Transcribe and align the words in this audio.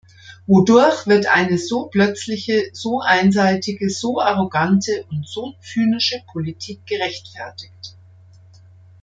Wodurch 0.47 1.05
wird 1.05 1.27
eine 1.27 1.59
so 1.59 1.85
plötzliche, 1.85 2.71
so 2.73 3.01
einseitige, 3.01 3.91
so 3.91 4.19
arrogante 4.19 5.05
und 5.11 5.27
so 5.27 5.53
zynische 5.61 6.23
Politik 6.25 6.87
gerechtfertigt? 6.87 7.95